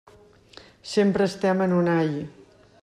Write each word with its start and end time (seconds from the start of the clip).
Sempre 0.93 1.27
estem 1.31 1.63
en 1.67 1.77
un 1.83 1.93
ai. 1.99 2.13